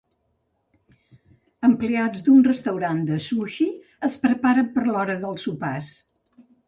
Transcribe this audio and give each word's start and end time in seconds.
Empleats 1.67 2.23
d'un 2.29 2.41
restaurant 2.47 3.03
de 3.11 3.19
sushi 3.27 3.67
es 4.09 4.17
preparen 4.27 4.75
per 4.79 4.87
l'hora 4.89 5.19
dels 5.27 5.47
sopars. 5.51 5.93